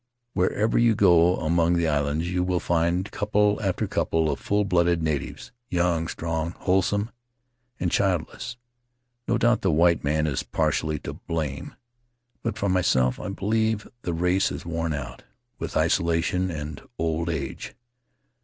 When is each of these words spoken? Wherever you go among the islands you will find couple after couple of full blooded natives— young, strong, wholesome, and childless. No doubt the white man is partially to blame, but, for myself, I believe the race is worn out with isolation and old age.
Wherever 0.33 0.79
you 0.79 0.95
go 0.95 1.35
among 1.37 1.73
the 1.75 1.87
islands 1.87 2.27
you 2.33 2.43
will 2.43 2.59
find 2.59 3.11
couple 3.11 3.59
after 3.61 3.85
couple 3.85 4.31
of 4.31 4.39
full 4.39 4.65
blooded 4.65 5.03
natives— 5.03 5.51
young, 5.69 6.07
strong, 6.07 6.53
wholesome, 6.57 7.11
and 7.79 7.91
childless. 7.91 8.57
No 9.27 9.37
doubt 9.37 9.61
the 9.61 9.69
white 9.69 10.03
man 10.03 10.25
is 10.25 10.41
partially 10.41 10.97
to 11.01 11.13
blame, 11.13 11.75
but, 12.41 12.57
for 12.57 12.67
myself, 12.67 13.19
I 13.19 13.29
believe 13.29 13.87
the 14.01 14.15
race 14.15 14.51
is 14.51 14.65
worn 14.65 14.91
out 14.95 15.21
with 15.59 15.77
isolation 15.77 16.49
and 16.49 16.81
old 16.97 17.29
age. 17.29 17.75